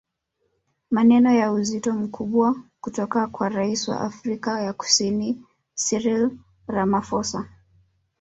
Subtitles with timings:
[0.91, 5.41] Maneno ya uzito mkubwa kutoka kwa Rais wa Afrika ya Kusini
[5.75, 6.31] Cyril
[6.67, 7.47] Ramaphosa